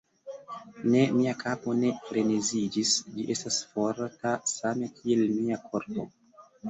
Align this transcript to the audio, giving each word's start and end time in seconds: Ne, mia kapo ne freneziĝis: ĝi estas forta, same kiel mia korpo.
Ne, 0.93 1.01
mia 1.17 1.33
kapo 1.43 1.75
ne 1.81 1.91
freneziĝis: 2.07 2.93
ĝi 3.17 3.25
estas 3.35 3.59
forta, 3.75 4.35
same 4.55 4.91
kiel 5.01 5.25
mia 5.37 5.61
korpo. 5.69 6.09